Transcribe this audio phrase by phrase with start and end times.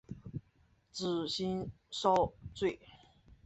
[0.91, 2.79] 紫蕊蚤缀